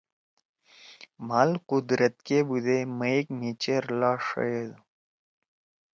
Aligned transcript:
مھال 1.27 1.51
قدرت 1.71 2.15
کے 2.27 2.37
بُودے 2.47 2.77
مئیگ 2.97 3.25
مھی 3.37 3.49
چیر 3.61 3.83
لاݜ 3.99 4.21
ݜیدُو! 4.29 4.79